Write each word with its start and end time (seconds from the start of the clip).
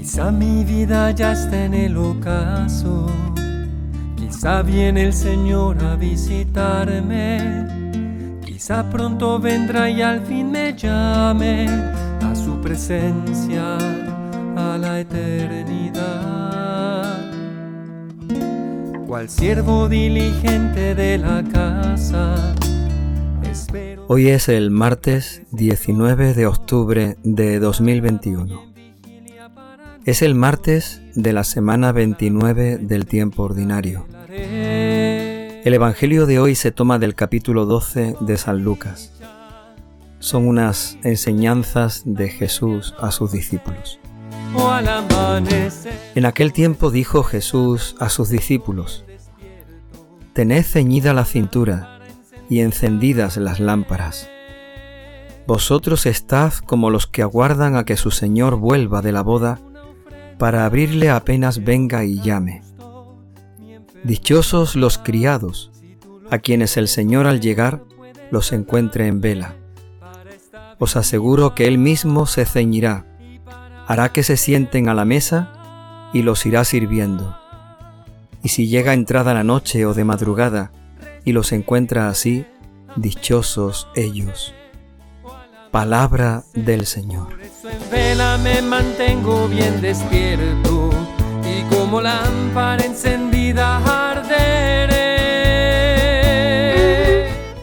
Quizá 0.00 0.32
mi 0.32 0.64
vida 0.64 1.10
ya 1.10 1.32
está 1.32 1.66
en 1.66 1.74
el 1.74 1.94
ocaso, 1.98 3.06
quizá 4.16 4.62
viene 4.62 5.04
el 5.04 5.12
Señor 5.12 5.76
a 5.84 5.94
visitarme, 5.94 7.58
quizá 8.42 8.88
pronto 8.88 9.38
vendrá 9.38 9.90
y 9.90 10.00
al 10.00 10.22
fin 10.22 10.52
me 10.52 10.74
llame 10.74 11.66
a 11.68 12.34
su 12.34 12.58
presencia, 12.62 13.76
a 14.56 14.78
la 14.78 15.00
eternidad. 15.00 16.00
Cual 19.06 19.28
siervo 19.28 19.86
diligente 19.86 20.94
de 20.94 21.18
la 21.18 21.44
casa, 21.44 22.54
Hoy 24.06 24.28
es 24.28 24.48
el 24.48 24.70
martes 24.70 25.42
19 25.52 26.34
de 26.34 26.46
octubre 26.46 27.16
de 27.22 27.58
2021. 27.60 28.69
Es 30.10 30.22
el 30.22 30.34
martes 30.34 31.00
de 31.14 31.32
la 31.32 31.44
semana 31.44 31.92
29 31.92 32.78
del 32.78 33.06
tiempo 33.06 33.44
ordinario. 33.44 34.08
El 34.28 35.72
Evangelio 35.72 36.26
de 36.26 36.40
hoy 36.40 36.56
se 36.56 36.72
toma 36.72 36.98
del 36.98 37.14
capítulo 37.14 37.64
12 37.64 38.16
de 38.18 38.36
San 38.36 38.64
Lucas. 38.64 39.12
Son 40.18 40.48
unas 40.48 40.98
enseñanzas 41.04 42.02
de 42.06 42.28
Jesús 42.28 42.92
a 42.98 43.12
sus 43.12 43.30
discípulos. 43.30 44.00
En 46.16 46.26
aquel 46.26 46.52
tiempo 46.52 46.90
dijo 46.90 47.22
Jesús 47.22 47.94
a 48.00 48.08
sus 48.08 48.30
discípulos, 48.30 49.04
Tened 50.32 50.64
ceñida 50.64 51.14
la 51.14 51.24
cintura 51.24 52.00
y 52.48 52.62
encendidas 52.62 53.36
las 53.36 53.60
lámparas. 53.60 54.28
Vosotros 55.46 56.04
estad 56.06 56.52
como 56.66 56.90
los 56.90 57.06
que 57.06 57.22
aguardan 57.22 57.76
a 57.76 57.84
que 57.84 57.96
su 57.96 58.10
Señor 58.10 58.56
vuelva 58.56 59.02
de 59.02 59.12
la 59.12 59.22
boda 59.22 59.60
para 60.40 60.64
abrirle 60.64 61.10
apenas 61.10 61.62
venga 61.64 62.02
y 62.02 62.18
llame. 62.22 62.62
Dichosos 64.04 64.74
los 64.74 64.96
criados, 64.96 65.70
a 66.30 66.38
quienes 66.38 66.78
el 66.78 66.88
Señor 66.88 67.26
al 67.26 67.40
llegar 67.40 67.84
los 68.30 68.52
encuentre 68.52 69.06
en 69.06 69.20
vela. 69.20 69.54
Os 70.78 70.96
aseguro 70.96 71.54
que 71.54 71.68
Él 71.68 71.76
mismo 71.76 72.24
se 72.24 72.46
ceñirá, 72.46 73.04
hará 73.86 74.12
que 74.12 74.22
se 74.22 74.38
sienten 74.38 74.88
a 74.88 74.94
la 74.94 75.04
mesa 75.04 75.52
y 76.14 76.22
los 76.22 76.46
irá 76.46 76.64
sirviendo. 76.64 77.36
Y 78.42 78.48
si 78.48 78.66
llega 78.66 78.94
entrada 78.94 79.34
la 79.34 79.44
noche 79.44 79.84
o 79.84 79.92
de 79.92 80.04
madrugada 80.04 80.72
y 81.22 81.32
los 81.32 81.52
encuentra 81.52 82.08
así, 82.08 82.46
dichosos 82.96 83.88
ellos. 83.94 84.54
Palabra 85.70 86.44
del 86.52 86.84
Señor. 86.84 87.28
en 87.62 87.90
vela 87.92 88.36
me 88.38 88.60
mantengo 88.60 89.46
bien 89.46 89.80
despierto 89.80 90.90
y 91.44 91.62
como 91.72 92.00
lámpara 92.00 92.84
encendida 92.84 93.76
arderé. 94.10 94.40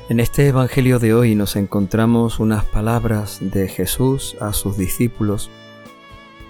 En 0.07 0.21
este 0.21 0.47
Evangelio 0.47 0.99
de 0.99 1.13
hoy 1.13 1.35
nos 1.35 1.57
encontramos 1.57 2.39
unas 2.39 2.63
palabras 2.63 3.39
de 3.41 3.67
Jesús 3.67 4.37
a 4.39 4.53
sus 4.53 4.77
discípulos 4.77 5.49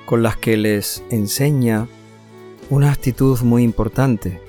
con 0.05 0.21
las 0.21 0.37
que 0.37 0.57
les 0.57 1.03
enseña 1.09 1.87
una 2.69 2.91
actitud 2.91 3.41
muy 3.41 3.63
importante, 3.63 4.39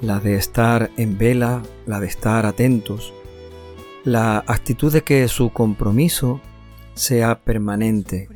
la 0.00 0.18
de 0.18 0.36
estar 0.36 0.90
en 0.96 1.18
vela, 1.18 1.62
la 1.84 2.00
de 2.00 2.06
estar 2.06 2.46
atentos, 2.46 3.12
la 4.04 4.38
actitud 4.46 4.92
de 4.92 5.02
que 5.02 5.28
su 5.28 5.50
compromiso 5.50 6.40
sea 6.94 7.40
permanente 7.40 8.28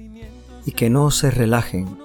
y 0.65 0.73
que 0.73 0.91
no 0.91 1.11
se 1.11 1.31
relajen, 1.31 1.99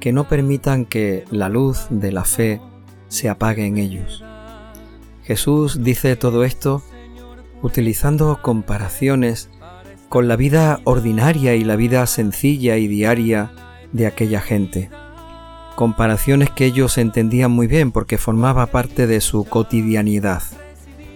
que 0.00 0.12
no 0.12 0.28
permitan 0.28 0.84
que 0.84 1.24
la 1.30 1.48
luz 1.48 1.86
de 1.90 2.12
la 2.12 2.24
fe 2.24 2.60
se 3.08 3.28
apague 3.28 3.66
en 3.66 3.78
ellos. 3.78 4.24
Jesús 5.24 5.82
dice 5.82 6.16
todo 6.16 6.44
esto 6.44 6.82
utilizando 7.62 8.40
comparaciones 8.42 9.48
con 10.08 10.28
la 10.28 10.36
vida 10.36 10.80
ordinaria 10.84 11.54
y 11.54 11.64
la 11.64 11.76
vida 11.76 12.06
sencilla 12.06 12.76
y 12.76 12.86
diaria 12.86 13.50
de 13.92 14.06
aquella 14.06 14.40
gente. 14.40 14.90
Comparaciones 15.74 16.50
que 16.50 16.66
ellos 16.66 16.98
entendían 16.98 17.50
muy 17.50 17.66
bien 17.66 17.90
porque 17.90 18.18
formaba 18.18 18.66
parte 18.66 19.06
de 19.08 19.20
su 19.20 19.44
cotidianidad 19.44 20.42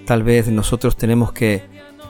tal 0.08 0.22
vez 0.22 0.48
nosotros 0.48 0.96
tenemos 0.96 1.32
que 1.32 1.62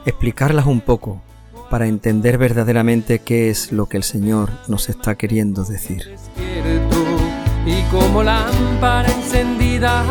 explicarlas 0.07 0.67
un 0.67 0.81
poco 0.81 1.21
para 1.69 1.89
entender 1.89 2.39
verdaderamente 2.39 3.19
qué 3.19 3.51
es 3.51 3.73
lo 3.73 3.87
que 3.87 3.97
el 3.97 4.05
Señor 4.05 4.53
nos 4.69 4.89
está 4.89 5.17
queriendo 5.17 5.65
decir. 5.65 6.15
Y 7.67 7.83
como 7.91 8.23
lámpara 8.23 9.11
encendida 9.11 10.05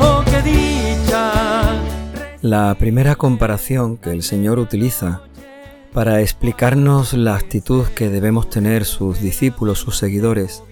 Oh, 0.00 0.24
qué 0.24 0.40
dicha. 0.40 1.82
La 2.40 2.74
primera 2.78 3.14
comparación 3.16 3.98
que 3.98 4.10
el 4.10 4.22
Señor 4.22 4.58
utiliza 4.58 5.20
para 5.92 6.22
explicarnos 6.22 7.12
la 7.12 7.34
actitud 7.34 7.84
que 7.88 8.08
debemos 8.08 8.48
tener 8.48 8.86
sus 8.86 9.20
discípulos, 9.20 9.80
sus 9.80 9.98
seguidores, 9.98 10.62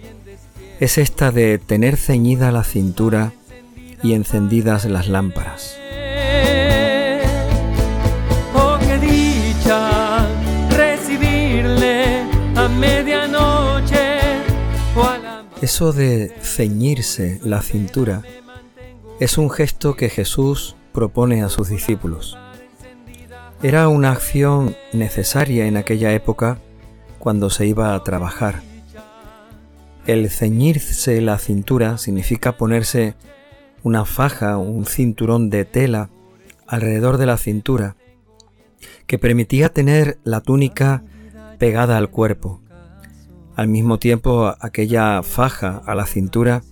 es 0.80 0.96
esta 0.96 1.32
de 1.32 1.58
tener 1.58 1.96
ceñida 1.96 2.52
la 2.52 2.62
cintura 2.62 3.32
y 4.02 4.12
encendidas 4.12 4.84
las 4.84 5.08
lámparas. 5.08 5.76
Oh, 8.54 8.78
qué 8.80 8.98
dicha 8.98 10.28
recibirle 10.70 12.22
a 12.54 12.68
medianoche. 12.68 14.18
Eso 15.60 15.92
de 15.92 16.32
ceñirse 16.40 17.40
la 17.42 17.62
cintura 17.62 18.22
es 19.18 19.36
un 19.36 19.50
gesto 19.50 19.96
que 19.96 20.08
Jesús 20.08 20.76
propone 20.92 21.42
a 21.42 21.48
sus 21.48 21.68
discípulos. 21.68 22.38
Era 23.60 23.88
una 23.88 24.12
acción 24.12 24.76
necesaria 24.92 25.66
en 25.66 25.76
aquella 25.76 26.12
época 26.12 26.60
cuando 27.18 27.50
se 27.50 27.66
iba 27.66 27.94
a 27.94 28.04
trabajar 28.04 28.67
el 30.08 30.30
ceñirse 30.30 31.20
la 31.20 31.38
cintura 31.38 31.98
significa 31.98 32.56
ponerse 32.56 33.14
una 33.82 34.06
faja, 34.06 34.56
un 34.56 34.86
cinturón 34.86 35.50
de 35.50 35.66
tela 35.66 36.08
alrededor 36.66 37.18
de 37.18 37.26
la 37.26 37.36
cintura, 37.36 37.94
que 39.06 39.18
permitía 39.18 39.68
tener 39.68 40.18
la 40.24 40.40
túnica 40.40 41.04
pegada 41.58 41.98
al 41.98 42.08
cuerpo. 42.08 42.62
Al 43.54 43.68
mismo 43.68 43.98
tiempo, 43.98 44.54
aquella 44.60 45.22
faja 45.22 45.82
a 45.84 45.94
la 45.94 46.06
cintura 46.06 46.62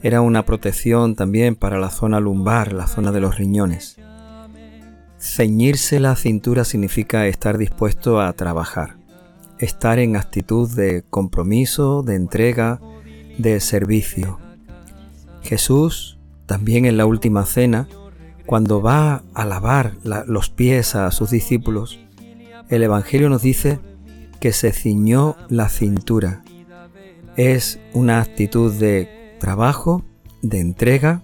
era 0.00 0.20
una 0.20 0.44
protección 0.44 1.16
también 1.16 1.56
para 1.56 1.80
la 1.80 1.90
zona 1.90 2.20
lumbar, 2.20 2.72
la 2.72 2.86
zona 2.86 3.10
de 3.10 3.20
los 3.20 3.38
riñones. 3.38 3.96
Ceñirse 5.18 5.98
la 5.98 6.14
cintura 6.14 6.64
significa 6.64 7.26
estar 7.26 7.58
dispuesto 7.58 8.20
a 8.20 8.32
trabajar 8.34 8.97
estar 9.58 9.98
en 9.98 10.16
actitud 10.16 10.70
de 10.70 11.04
compromiso, 11.10 12.02
de 12.02 12.14
entrega, 12.14 12.80
de 13.38 13.60
servicio. 13.60 14.38
Jesús, 15.42 16.18
también 16.46 16.84
en 16.84 16.96
la 16.96 17.06
última 17.06 17.44
cena, 17.46 17.88
cuando 18.46 18.80
va 18.80 19.22
a 19.34 19.44
lavar 19.44 19.94
los 20.02 20.50
pies 20.50 20.94
a 20.94 21.10
sus 21.10 21.30
discípulos, 21.30 21.98
el 22.68 22.82
Evangelio 22.82 23.28
nos 23.28 23.42
dice 23.42 23.78
que 24.40 24.52
se 24.52 24.72
ciñó 24.72 25.36
la 25.48 25.68
cintura. 25.68 26.42
Es 27.36 27.78
una 27.92 28.20
actitud 28.20 28.72
de 28.72 29.36
trabajo, 29.38 30.04
de 30.42 30.60
entrega 30.60 31.22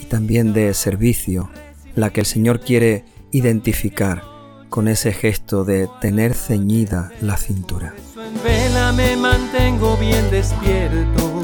y 0.00 0.06
también 0.06 0.52
de 0.52 0.74
servicio, 0.74 1.48
la 1.94 2.10
que 2.10 2.20
el 2.20 2.26
Señor 2.26 2.60
quiere 2.60 3.04
identificar 3.30 4.37
con 4.68 4.88
ese 4.88 5.12
gesto 5.12 5.64
de 5.64 5.88
tener 6.00 6.34
ceñida 6.34 7.10
la 7.20 7.36
cintura. 7.36 7.94
En 8.16 8.42
vela 8.42 8.92
me 8.92 9.16
mantengo 9.16 9.96
bien 9.96 10.30
despierto 10.30 11.42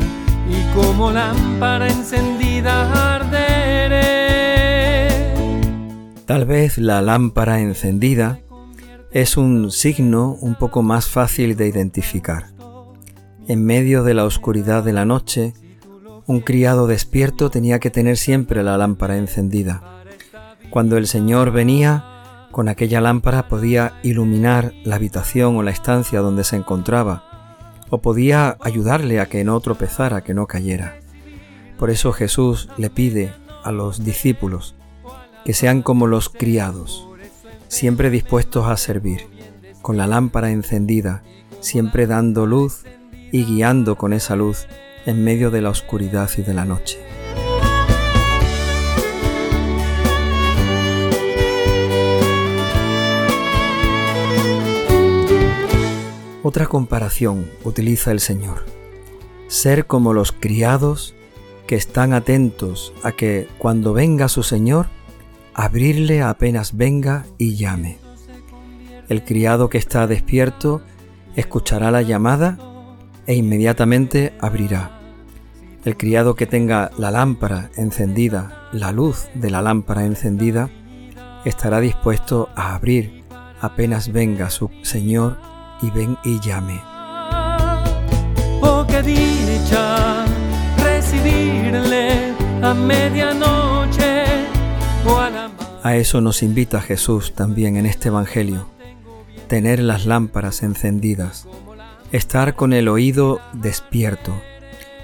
y 0.49 0.75
como 0.75 1.11
lámpara 1.11 1.89
encendida 1.89 3.15
arderé. 3.15 4.15
Tal 6.27 6.45
vez 6.47 6.79
la 6.79 7.03
lámpara 7.03 7.61
encendida 7.61 8.41
es 9.13 9.37
un 9.37 9.71
signo 9.71 10.37
un 10.41 10.57
poco 10.57 10.83
más 10.83 11.07
fácil 11.07 11.57
de 11.57 11.69
identificar. 11.69 12.47
En 13.47 13.65
medio 13.65 14.03
de 14.03 14.15
la 14.15 14.25
oscuridad 14.25 14.83
de 14.83 14.93
la 14.93 15.05
noche, 15.05 15.53
un 16.27 16.41
criado 16.41 16.87
despierto 16.87 17.51
tenía 17.51 17.79
que 17.79 17.91
tener 17.91 18.17
siempre 18.17 18.63
la 18.63 18.79
lámpara 18.79 19.19
encendida. 19.19 19.83
Cuando 20.71 20.97
el 20.97 21.07
Señor 21.07 21.53
venía, 21.53 22.14
con 22.55 22.69
aquella 22.69 23.01
lámpara 23.01 23.49
podía 23.49 23.95
iluminar 24.05 24.75
la 24.85 24.95
habitación 24.95 25.57
o 25.57 25.65
la 25.65 25.73
estancia 25.73 26.21
donde 26.21 26.45
se 26.45 26.55
encontraba, 26.55 27.25
o 27.91 27.99
podía 27.99 28.57
ayudarle 28.61 29.19
a 29.19 29.27
que 29.27 29.43
no 29.43 29.59
tropezara, 29.59 30.23
que 30.23 30.35
no 30.35 30.47
cayera. 30.47 30.95
Por 31.81 31.91
eso 31.91 32.13
Jesús 32.13 32.69
le 32.77 32.91
pide 32.91 33.33
a 33.65 33.73
los 33.73 34.05
discípulos 34.05 34.77
que 35.45 35.53
sean 35.53 35.83
como 35.83 36.07
los 36.07 36.29
criados, 36.29 37.09
siempre 37.67 38.09
dispuestos 38.09 38.69
a 38.69 38.77
servir, 38.77 39.27
con 39.83 39.97
la 39.97 40.07
lámpara 40.07 40.53
encendida, 40.53 41.25
siempre 41.59 42.07
dando 42.07 42.47
luz 42.47 42.85
y 43.33 43.47
guiando 43.47 43.97
con 43.97 44.13
esa 44.13 44.37
luz 44.37 44.69
en 45.07 45.25
medio 45.25 45.51
de 45.51 45.61
la 45.61 45.71
oscuridad 45.71 46.31
y 46.39 46.43
de 46.43 46.55
la 46.55 46.65
noche. 46.65 47.14
Otra 56.47 56.67
comparación 56.67 57.51
utiliza 57.65 58.13
el 58.13 58.21
Señor. 58.21 58.67
Ser 59.49 59.87
como 59.87 60.13
los 60.13 60.31
criados 60.31 61.15
que 61.67 61.75
están 61.75 62.13
atentos 62.13 62.93
a 63.03 63.13
que 63.13 63.49
cuando 63.57 63.95
venga 63.95 64.29
su 64.29 64.43
Señor, 64.43 64.89
abrirle 65.55 66.21
apenas 66.21 66.77
venga 66.77 67.25
y 67.39 67.57
llame. 67.57 67.97
El 69.09 69.25
criado 69.25 69.71
que 69.71 69.79
está 69.79 70.07
despierto 70.07 70.83
escuchará 71.35 71.91
la 71.91 72.03
llamada 72.03 72.59
e 73.27 73.35
inmediatamente 73.37 74.35
abrirá. 74.39 75.01
El 75.87 75.97
criado 75.97 76.35
que 76.35 76.45
tenga 76.45 76.91
la 76.99 77.11
lámpara 77.11 77.71
encendida, 77.75 78.69
la 78.71 78.93
luz 78.93 79.29
de 79.35 79.49
la 79.49 79.63
lámpara 79.63 80.05
encendida, 80.05 80.69
estará 81.47 81.81
dispuesto 81.81 82.51
a 82.55 82.75
abrir 82.75 83.25
apenas 83.63 84.13
venga 84.13 84.51
su 84.51 84.71
Señor 84.83 85.54
y 85.85 85.91
ven 85.91 86.17
y 86.25 86.41
llame. 86.41 86.81
Oh, 88.63 88.85
qué 88.89 89.03
dicha 89.03 90.25
recibirle 90.79 92.33
a 92.63 92.75
medianoche 92.75 94.25
a 95.85 95.97
eso 95.97 96.23
nos 96.23 96.43
invita 96.43 96.81
Jesús 96.81 97.35
también 97.35 97.77
en 97.77 97.85
este 97.85 98.09
Evangelio, 98.09 98.67
tener 99.49 99.81
las 99.81 100.07
lámparas 100.07 100.63
encendidas, 100.63 101.47
estar 102.11 102.55
con 102.55 102.73
el 102.73 102.89
oído 102.89 103.41
despierto 103.53 104.33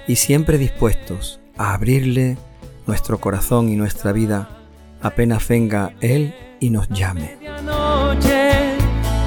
y 0.07 0.15
siempre 0.15 0.57
dispuestos 0.57 1.39
a 1.55 1.75
abrirle 1.75 2.39
nuestro 2.87 3.19
corazón 3.19 3.69
y 3.69 3.75
nuestra 3.75 4.11
vida 4.11 4.49
apenas 5.03 5.47
venga 5.47 5.93
Él 6.01 6.33
y 6.59 6.71
nos 6.71 6.89
llame 6.89 7.40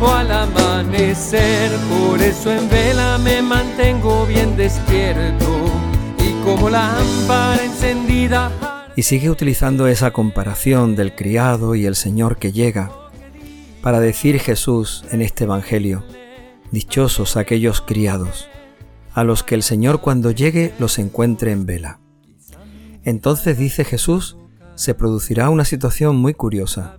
al 0.08 0.30
amanecer. 0.30 1.70
Por 1.88 2.20
eso 2.20 2.52
en 2.52 2.68
vela 2.68 3.18
me 3.18 3.42
mantengo 3.42 4.26
bien 4.26 4.56
despierto 4.56 5.66
y 6.18 6.32
como 6.44 6.70
lámpara 6.70 7.64
encendida. 7.64 8.50
Y 8.96 9.02
sigue 9.02 9.30
utilizando 9.30 9.86
esa 9.86 10.12
comparación 10.12 10.96
del 10.96 11.14
criado 11.14 11.74
y 11.74 11.86
el 11.86 11.96
Señor 11.96 12.36
que 12.38 12.52
llega 12.52 12.90
para 13.82 14.00
decir 14.00 14.38
Jesús 14.40 15.04
en 15.10 15.20
este 15.20 15.44
Evangelio, 15.44 16.04
dichosos 16.70 17.36
aquellos 17.36 17.80
criados, 17.80 18.48
a 19.12 19.24
los 19.24 19.42
que 19.42 19.54
el 19.54 19.62
Señor 19.62 20.00
cuando 20.00 20.30
llegue 20.30 20.72
los 20.78 20.98
encuentre 20.98 21.52
en 21.52 21.66
vela. 21.66 22.00
Entonces 23.02 23.58
dice 23.58 23.84
Jesús, 23.84 24.38
se 24.74 24.94
producirá 24.94 25.50
una 25.50 25.64
situación 25.64 26.16
muy 26.16 26.34
curiosa 26.34 26.96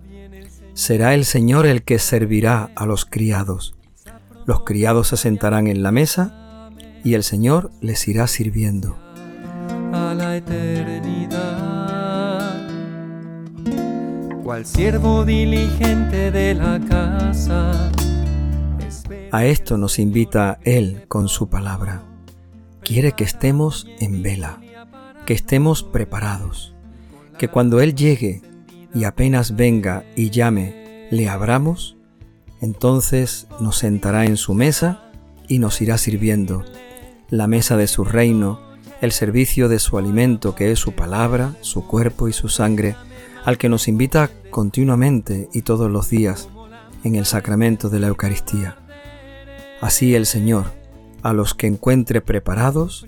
será 0.76 1.14
el 1.14 1.24
Señor 1.24 1.66
el 1.66 1.82
que 1.82 1.98
servirá 1.98 2.70
a 2.76 2.84
los 2.84 3.06
criados. 3.06 3.74
Los 4.44 4.60
criados 4.60 5.08
se 5.08 5.16
sentarán 5.16 5.68
en 5.68 5.82
la 5.82 5.90
mesa 5.90 6.70
y 7.02 7.14
el 7.14 7.24
Señor 7.24 7.70
les 7.80 8.06
irá 8.06 8.26
sirviendo. 8.26 8.94
A 9.94 10.12
la 10.14 10.36
eternidad, 10.36 11.32
cual 14.44 14.66
siervo 14.66 15.24
diligente 15.24 16.30
de 16.30 16.54
la 16.54 16.78
casa. 16.86 17.90
A 19.32 19.46
esto 19.46 19.78
nos 19.78 19.98
invita 19.98 20.58
Él 20.62 21.06
con 21.08 21.28
su 21.28 21.48
palabra. 21.48 22.02
Quiere 22.82 23.12
que 23.12 23.24
estemos 23.24 23.86
en 23.98 24.22
vela, 24.22 24.60
que 25.24 25.32
estemos 25.32 25.82
preparados, 25.82 26.74
que 27.38 27.48
cuando 27.48 27.80
Él 27.80 27.94
llegue 27.94 28.42
y 28.96 29.04
apenas 29.04 29.56
venga 29.56 30.04
y 30.16 30.30
llame, 30.30 31.06
le 31.10 31.28
abramos, 31.28 31.98
entonces 32.62 33.46
nos 33.60 33.76
sentará 33.76 34.24
en 34.24 34.38
su 34.38 34.54
mesa 34.54 35.10
y 35.48 35.58
nos 35.58 35.82
irá 35.82 35.98
sirviendo, 35.98 36.64
la 37.28 37.46
mesa 37.46 37.76
de 37.76 37.88
su 37.88 38.04
reino, 38.04 38.58
el 39.02 39.12
servicio 39.12 39.68
de 39.68 39.80
su 39.80 39.98
alimento 39.98 40.54
que 40.54 40.72
es 40.72 40.78
su 40.78 40.92
palabra, 40.92 41.54
su 41.60 41.86
cuerpo 41.86 42.26
y 42.26 42.32
su 42.32 42.48
sangre, 42.48 42.96
al 43.44 43.58
que 43.58 43.68
nos 43.68 43.86
invita 43.86 44.30
continuamente 44.48 45.50
y 45.52 45.60
todos 45.60 45.90
los 45.90 46.08
días 46.08 46.48
en 47.04 47.16
el 47.16 47.26
sacramento 47.26 47.90
de 47.90 48.00
la 48.00 48.06
Eucaristía. 48.06 48.78
Así 49.82 50.14
el 50.14 50.24
Señor, 50.24 50.72
a 51.22 51.34
los 51.34 51.52
que 51.52 51.66
encuentre 51.66 52.22
preparados, 52.22 53.06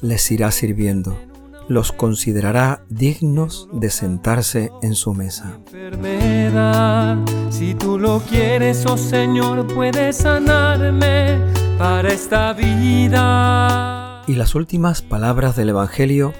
les 0.00 0.28
irá 0.32 0.50
sirviendo 0.50 1.16
los 1.68 1.92
considerará 1.92 2.84
dignos 2.88 3.68
de 3.72 3.90
sentarse 3.90 4.72
en 4.82 4.94
su 4.94 5.14
mesa. 5.14 5.58
Si 7.50 7.74
tú 7.74 7.98
lo 7.98 8.20
quieres, 8.20 8.84
oh 8.86 8.96
Señor, 8.96 9.66
puedes 9.72 10.16
sanarme 10.16 11.38
para 11.78 12.08
esta 12.08 12.52
vida. 12.54 14.24
Y 14.26 14.34
las 14.34 14.54
últimas 14.54 15.02
palabras 15.02 15.56
del 15.56 15.70
Evangelio 15.70 16.32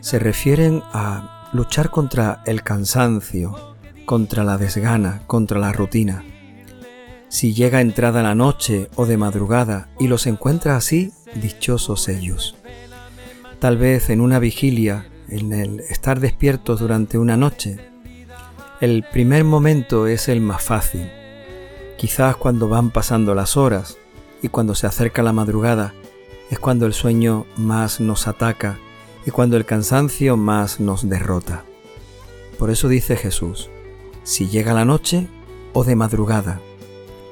se 0.00 0.18
refieren 0.18 0.82
a 0.92 1.48
luchar 1.52 1.90
contra 1.90 2.42
el 2.46 2.62
cansancio, 2.62 3.76
contra 4.06 4.44
la 4.44 4.58
desgana, 4.58 5.22
contra 5.26 5.58
la 5.58 5.72
rutina. 5.72 6.24
Si 7.28 7.54
llega 7.54 7.80
entrada 7.80 8.22
la 8.22 8.34
noche 8.34 8.88
o 8.94 9.06
de 9.06 9.16
madrugada 9.16 9.88
y 9.98 10.08
los 10.08 10.26
encuentra 10.26 10.76
así, 10.76 11.12
dichosos 11.34 12.08
ellos. 12.08 12.56
Tal 13.62 13.76
vez 13.76 14.10
en 14.10 14.20
una 14.20 14.40
vigilia, 14.40 15.06
en 15.28 15.52
el 15.52 15.78
estar 15.78 16.18
despiertos 16.18 16.80
durante 16.80 17.16
una 17.16 17.36
noche, 17.36 17.76
el 18.80 19.04
primer 19.04 19.44
momento 19.44 20.08
es 20.08 20.26
el 20.26 20.40
más 20.40 20.64
fácil. 20.64 21.08
Quizás 21.96 22.34
cuando 22.34 22.68
van 22.68 22.90
pasando 22.90 23.36
las 23.36 23.56
horas 23.56 23.98
y 24.42 24.48
cuando 24.48 24.74
se 24.74 24.88
acerca 24.88 25.22
la 25.22 25.32
madrugada 25.32 25.94
es 26.50 26.58
cuando 26.58 26.86
el 26.86 26.92
sueño 26.92 27.46
más 27.56 28.00
nos 28.00 28.26
ataca 28.26 28.80
y 29.26 29.30
cuando 29.30 29.56
el 29.56 29.64
cansancio 29.64 30.36
más 30.36 30.80
nos 30.80 31.08
derrota. 31.08 31.62
Por 32.58 32.68
eso 32.68 32.88
dice 32.88 33.14
Jesús, 33.14 33.70
si 34.24 34.48
llega 34.48 34.74
la 34.74 34.84
noche 34.84 35.28
o 35.72 35.84
de 35.84 35.94
madrugada, 35.94 36.60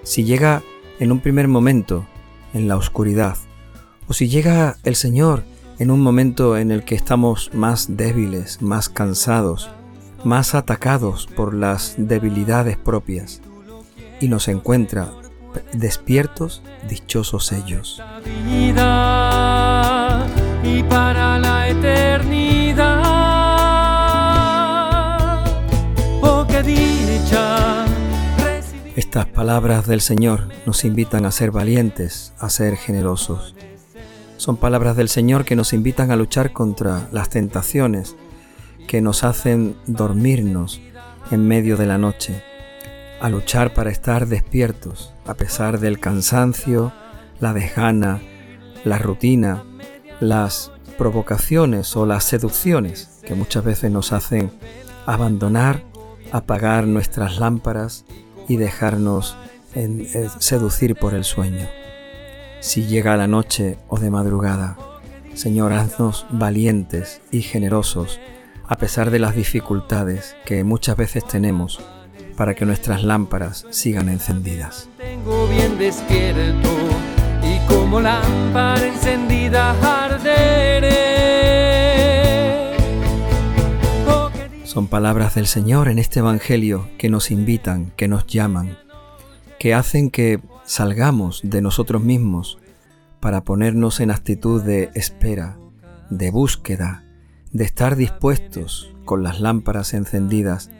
si 0.04 0.22
llega 0.22 0.62
en 1.00 1.10
un 1.10 1.18
primer 1.18 1.48
momento, 1.48 2.06
en 2.54 2.68
la 2.68 2.76
oscuridad, 2.76 3.36
o 4.06 4.12
si 4.12 4.28
llega 4.28 4.76
el 4.84 4.94
Señor 4.94 5.42
en 5.80 5.90
un 5.90 6.00
momento 6.00 6.56
en 6.58 6.70
el 6.70 6.84
que 6.84 6.94
estamos 6.94 7.50
más 7.54 7.96
débiles, 7.96 8.60
más 8.60 8.90
cansados, 8.90 9.70
más 10.24 10.54
atacados 10.54 11.26
por 11.26 11.54
las 11.54 11.94
debilidades 11.96 12.76
propias, 12.76 13.40
y 14.20 14.28
nos 14.28 14.48
encuentra 14.48 15.10
despiertos, 15.72 16.62
dichosos 16.86 17.52
ellos. 17.52 18.02
Y 20.62 20.82
para 20.82 21.38
la 21.38 21.70
eternidad, 21.70 23.06
oh, 26.20 26.46
Estas 28.96 29.24
palabras 29.24 29.86
del 29.86 30.02
Señor 30.02 30.50
nos 30.66 30.84
invitan 30.84 31.24
a 31.24 31.30
ser 31.30 31.50
valientes, 31.50 32.34
a 32.38 32.50
ser 32.50 32.76
generosos. 32.76 33.54
Son 34.40 34.56
palabras 34.56 34.96
del 34.96 35.10
Señor 35.10 35.44
que 35.44 35.54
nos 35.54 35.74
invitan 35.74 36.10
a 36.10 36.16
luchar 36.16 36.54
contra 36.54 37.10
las 37.12 37.28
tentaciones 37.28 38.16
que 38.88 39.02
nos 39.02 39.22
hacen 39.22 39.76
dormirnos 39.86 40.80
en 41.30 41.46
medio 41.46 41.76
de 41.76 41.84
la 41.84 41.98
noche, 41.98 42.42
a 43.20 43.28
luchar 43.28 43.74
para 43.74 43.90
estar 43.90 44.28
despiertos 44.28 45.12
a 45.26 45.34
pesar 45.34 45.78
del 45.78 46.00
cansancio, 46.00 46.90
la 47.38 47.52
desgana, 47.52 48.22
la 48.82 48.96
rutina, 48.96 49.62
las 50.20 50.72
provocaciones 50.96 51.94
o 51.94 52.06
las 52.06 52.24
seducciones 52.24 53.20
que 53.26 53.34
muchas 53.34 53.62
veces 53.62 53.90
nos 53.90 54.10
hacen 54.10 54.50
abandonar, 55.04 55.84
apagar 56.32 56.86
nuestras 56.86 57.38
lámparas 57.38 58.06
y 58.48 58.56
dejarnos 58.56 59.36
seducir 60.38 60.96
por 60.96 61.12
el 61.12 61.24
sueño 61.24 61.68
si 62.60 62.86
llega 62.86 63.16
la 63.16 63.26
noche 63.26 63.78
o 63.88 63.98
de 63.98 64.10
madrugada. 64.10 64.76
Señor, 65.34 65.72
haznos 65.72 66.26
valientes 66.30 67.20
y 67.30 67.42
generosos 67.42 68.20
a 68.66 68.76
pesar 68.76 69.10
de 69.10 69.18
las 69.18 69.34
dificultades 69.34 70.36
que 70.44 70.62
muchas 70.62 70.96
veces 70.96 71.26
tenemos 71.26 71.80
para 72.36 72.54
que 72.54 72.64
nuestras 72.64 73.02
lámparas 73.02 73.66
sigan 73.70 74.08
encendidas. 74.08 74.88
Tengo 74.96 75.48
bien 75.48 75.76
despierto 75.76 76.68
y 77.42 77.58
como 77.66 78.00
lámpara 78.00 78.86
encendida 78.86 79.74
arderé. 80.04 80.90
Oh, 84.06 84.30
Son 84.64 84.86
palabras 84.86 85.34
del 85.34 85.46
Señor 85.48 85.88
en 85.88 85.98
este 85.98 86.20
Evangelio 86.20 86.88
que 86.96 87.08
nos 87.08 87.30
invitan, 87.30 87.92
que 87.96 88.06
nos 88.06 88.26
llaman, 88.26 88.78
que 89.58 89.74
hacen 89.74 90.10
que 90.10 90.40
salgamos 90.70 91.40
de 91.42 91.62
nosotros 91.62 92.00
mismos 92.00 92.58
para 93.18 93.42
ponernos 93.42 93.98
en 93.98 94.12
actitud 94.12 94.62
de 94.62 94.90
espera, 94.94 95.58
de 96.10 96.30
búsqueda, 96.30 97.02
de 97.50 97.64
estar 97.64 97.96
dispuestos 97.96 98.94
con 99.04 99.24
las 99.24 99.40
lámparas 99.40 99.94
encendidas 99.94 100.70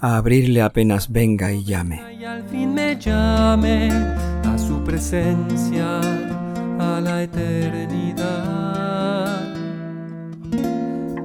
a 0.00 0.16
abrirle 0.16 0.62
apenas 0.62 1.12
venga 1.12 1.52
y 1.52 1.64
llame. 1.64 2.00
Y 2.18 2.24
al 2.24 2.44
fin 2.44 2.72
me 2.72 2.98
llame 2.98 3.90
a 3.90 4.56
su 4.56 4.82
presencia, 4.82 6.00
a 6.78 7.00
la 7.02 7.22
eternidad. 7.22 8.34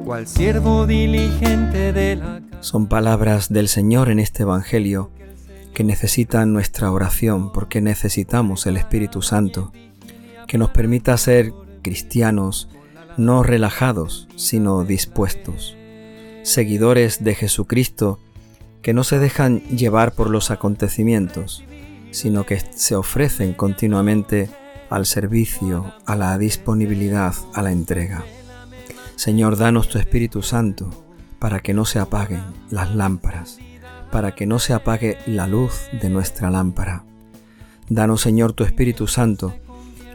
Cual 0.04 0.28
siervo 0.28 0.86
diligente 0.86 1.94
de 1.94 2.18
la 2.18 2.42
Son 2.60 2.88
palabras 2.88 3.48
del 3.48 3.70
Señor 3.70 4.10
en 4.10 4.20
este 4.20 4.44
Evangelio 4.44 5.12
que 5.74 5.84
necesitan 5.84 6.54
nuestra 6.54 6.92
oración 6.92 7.52
porque 7.52 7.82
necesitamos 7.82 8.66
el 8.66 8.78
Espíritu 8.78 9.22
Santo, 9.22 9.72
que 10.48 10.58
nos 10.58 10.72
permita 10.72 11.18
ser 11.18 11.54
cristianos 11.82 12.70
no 13.18 13.44
relajados, 13.44 14.28
sino 14.36 14.84
dispuestos, 14.84 15.76
seguidores 16.44 17.24
de 17.24 17.36
Jesucristo 17.36 18.20
que 18.82 18.94
no 18.94 19.04
se 19.04 19.20
dejan 19.20 19.62
llevar 19.68 20.14
por 20.14 20.30
los 20.30 20.52
acontecimientos, 20.52 21.64
sino 22.12 22.46
que 22.46 22.60
se 22.60 22.96
ofrecen 22.96 23.54
continuamente 23.54 24.50
al 24.90 25.06
servicio, 25.06 25.94
a 26.06 26.16
la 26.16 26.38
disponibilidad, 26.38 27.34
a 27.54 27.62
la 27.62 27.72
entrega. 27.72 28.26
Señor, 29.16 29.58
danos 29.58 29.88
tu 29.88 30.00
Espíritu 30.00 30.42
Santo 30.42 30.90
para 31.40 31.60
que 31.60 31.74
no 31.74 31.86
se 31.86 32.00
apaguen 32.00 32.44
las 32.70 32.94
lámparas, 32.96 33.60
para 34.12 34.36
que 34.36 34.46
no 34.46 34.60
se 34.60 34.74
apague 34.74 35.18
la 35.26 35.48
luz 35.48 35.88
de 36.02 36.10
nuestra 36.10 36.50
lámpara. 36.50 37.04
Danos, 37.90 38.22
Señor, 38.22 38.54
tu 38.54 38.64
Espíritu 38.64 39.08
Santo, 39.08 39.54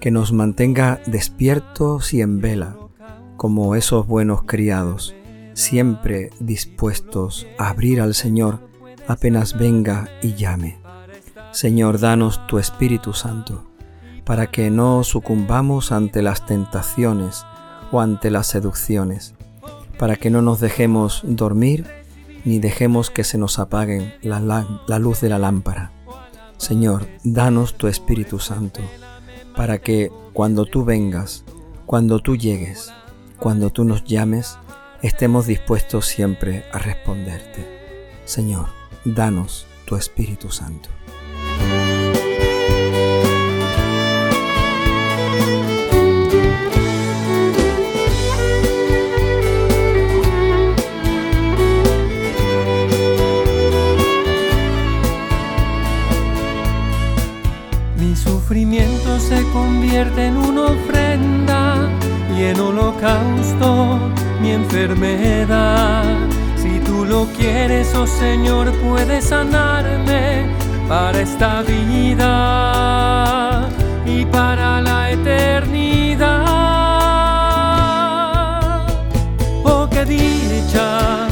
que 0.01 0.11
nos 0.11 0.33
mantenga 0.33 1.01
despiertos 1.07 2.15
y 2.15 2.21
en 2.21 2.41
vela, 2.41 2.77
como 3.37 3.75
esos 3.75 4.07
buenos 4.07 4.43
criados, 4.45 5.15
siempre 5.55 6.31
dispuestos 6.39 7.47
a 7.59 7.71
abrir 7.71 8.01
al 8.01 8.15
Señor 8.15 8.61
apenas 9.09 9.57
venga 9.57 10.09
y 10.23 10.35
llame. 10.35 10.79
Señor, 11.53 11.99
danos 11.99 12.47
tu 12.47 12.59
Espíritu 12.59 13.13
Santo, 13.13 13.65
para 14.25 14.49
que 14.49 14.71
no 14.71 15.05
sucumbamos 15.05 15.93
ante 15.93 16.23
las 16.23 16.45
tentaciones 16.45 17.45
o 17.93 18.01
ante 18.01 18.31
las 18.31 18.47
seducciones, 18.47 19.35
para 19.99 20.17
que 20.17 20.31
no 20.31 20.43
nos 20.43 20.61
dejemos 20.61 21.23
dormir 21.25 21.87
ni 22.47 22.61
dejemos 22.61 23.11
que 23.11 23.25
se 23.25 23.39
nos 23.39 23.59
apague 23.59 24.15
la, 24.23 24.41
la, 24.41 24.99
luz 24.99 25.21
de 25.21 25.29
la 25.29 25.39
lámpara. 25.39 25.91
Señor, 26.57 27.07
danos 27.25 27.75
tu 27.75 27.89
Espíritu 27.89 28.39
Santo, 28.39 28.81
para 29.57 29.79
que 29.79 30.13
cuando 30.33 30.65
tú 30.65 30.85
vengas, 30.85 31.45
cuando 31.87 32.21
tú 32.21 32.37
llegues, 32.37 32.93
cuando 33.39 33.71
tú 33.71 33.85
nos 33.85 34.05
llames, 34.05 34.59
estemos 35.03 35.47
dispuestos 35.47 36.07
siempre 36.07 36.65
a 36.73 36.79
responderte. 36.79 37.67
Señor, 38.25 38.67
danos 39.05 39.67
tu 39.85 39.97
Espíritu 39.97 40.51
Santo. 40.51 40.89
Sufrimiento 58.47 59.19
se 59.19 59.43
convierte 59.53 60.27
en 60.27 60.37
una 60.37 60.67
ofrenda 60.67 61.89
y 62.39 62.45
en 62.45 62.61
holocausto 62.61 63.99
mi 64.41 64.53
enfermedad. 64.53 66.05
Si 66.57 66.79
tú 66.79 67.05
lo 67.05 67.27
quieres, 67.37 67.93
oh 67.97 68.07
Señor, 68.07 68.71
puedes 68.85 69.25
sanarme 69.25 70.47
para 70.89 71.23
esta 71.23 71.63
vida 71.63 73.69
y 74.07 74.25
para 74.27 74.81
la 74.81 75.11
eternidad. 75.11 76.47
Oh, 79.65 79.89
qué 79.91 80.05
dicha 80.05 81.27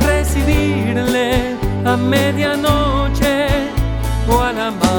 recibirle 0.00 1.54
a 1.84 1.96
medianoche 1.96 2.85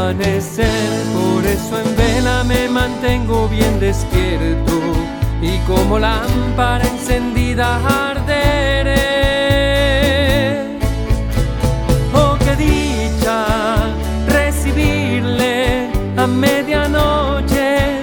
amanecer. 0.07 1.03
Por 1.13 1.45
eso 1.45 1.79
en 1.79 1.95
vela 1.95 2.43
me 2.43 2.69
mantengo 2.69 3.47
bien 3.49 3.79
despierto 3.79 4.73
y 5.41 5.57
como 5.67 5.99
lámpara 5.99 6.85
encendida 6.85 7.79
arderé. 8.09 8.95
Oh, 12.13 12.37
qué 12.39 12.55
dicha 12.55 13.45
recibirle 14.27 15.89
a 16.15 16.25
medianoche 16.27 18.01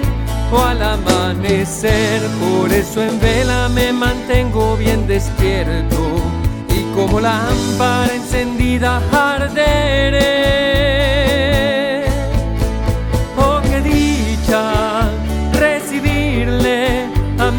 o 0.53 0.59
al 0.63 0.83
amanecer. 0.83 2.21
Por 2.45 2.73
eso 2.73 3.03
en 3.03 3.19
vela 3.21 3.69
me 3.71 3.93
mantengo 3.93 4.77
bien 4.77 5.07
despierto 5.07 6.21
y 6.69 6.83
como 6.95 7.19
lámpara 7.21 8.15
encendida 8.15 9.01
arderé. 9.11 11.04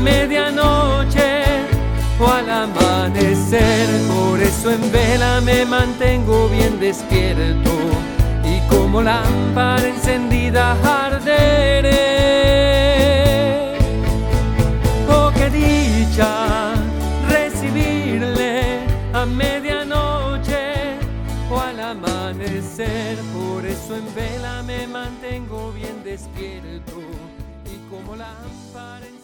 Medianoche 0.04 1.46
o 2.20 2.28
al 2.28 2.50
amanecer. 2.50 3.88
Por 4.08 4.40
eso 4.42 4.72
en 4.72 4.92
vela 4.92 5.42
me 5.42 5.66
mantengo 5.66 6.50
bien 6.50 6.80
despierto 6.80 7.72
y 8.44 8.60
como 8.70 9.02
lámpara 9.02 9.88
encendida 9.88 10.78
arderé. 10.84 11.96
Oh, 15.10 15.32
qué 15.36 15.50
dicha 15.50 16.74
recibirle 17.30 18.80
a 19.14 19.26
medianoche 19.26 20.98
o 21.50 21.60
al 21.60 21.80
amanecer. 21.80 23.18
Por 23.34 23.66
eso 23.66 23.96
en 23.96 24.16
vela 24.16 24.64
me 24.64 24.88
mantengo 24.88 25.72
bien 25.74 26.04
despierto 26.04 27.02
y 27.66 27.90
como 27.90 28.16
lámpara. 28.16 29.15